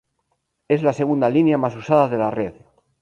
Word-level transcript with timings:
Es 0.67 0.81
la 0.81 0.93
segunda 0.93 1.29
línea 1.29 1.59
más 1.59 1.75
usada 1.75 2.07
de 2.09 2.17
la 2.17 2.31
red. 2.31 2.53